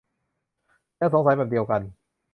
[0.97, 1.81] และสงสัยแบบเดียวกัน